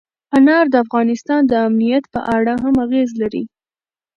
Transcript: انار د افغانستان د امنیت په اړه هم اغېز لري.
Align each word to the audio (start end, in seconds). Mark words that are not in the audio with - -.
انار 0.35 0.65
د 0.69 0.75
افغانستان 0.85 1.41
د 1.47 1.53
امنیت 1.67 2.03
په 2.13 2.19
اړه 2.35 2.53
هم 2.63 2.75
اغېز 2.85 3.09
لري. 3.21 3.43